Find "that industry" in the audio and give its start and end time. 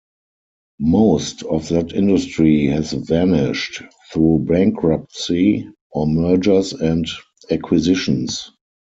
1.69-2.65